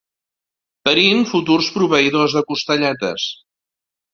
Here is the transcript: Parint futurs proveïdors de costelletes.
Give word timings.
Parint 0.87 1.21
futurs 1.33 1.69
proveïdors 1.75 2.37
de 2.39 2.45
costelletes. 2.53 3.29